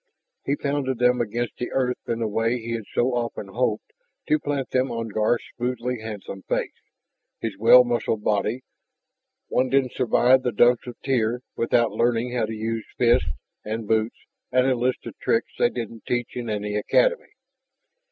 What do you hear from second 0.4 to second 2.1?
He pounded them against the earth